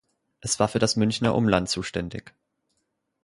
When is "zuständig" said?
1.69-2.33